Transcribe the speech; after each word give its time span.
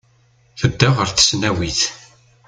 Tedda 0.59 0.89
ɣer 0.95 1.07
tesnawit. 1.11 1.81